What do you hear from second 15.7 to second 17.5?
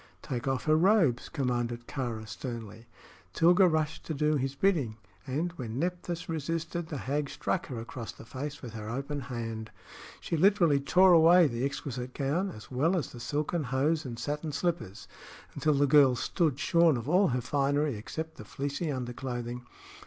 the girl stood shorn of all her